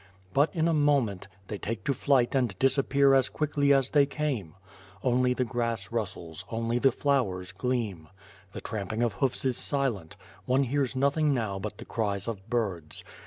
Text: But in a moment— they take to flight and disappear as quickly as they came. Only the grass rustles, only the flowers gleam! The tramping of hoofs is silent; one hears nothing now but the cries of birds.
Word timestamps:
But 0.33 0.49
in 0.55 0.67
a 0.67 0.73
moment— 0.73 1.27
they 1.47 1.59
take 1.59 1.83
to 1.83 1.93
flight 1.93 2.33
and 2.33 2.57
disappear 2.57 3.13
as 3.13 3.29
quickly 3.29 3.71
as 3.71 3.91
they 3.91 4.07
came. 4.07 4.55
Only 5.03 5.35
the 5.35 5.45
grass 5.45 5.91
rustles, 5.91 6.43
only 6.49 6.79
the 6.79 6.91
flowers 6.91 7.51
gleam! 7.51 8.07
The 8.51 8.61
tramping 8.61 9.03
of 9.03 9.13
hoofs 9.13 9.45
is 9.45 9.57
silent; 9.57 10.15
one 10.45 10.63
hears 10.63 10.95
nothing 10.95 11.35
now 11.35 11.59
but 11.59 11.77
the 11.77 11.85
cries 11.85 12.27
of 12.27 12.49
birds. 12.49 13.03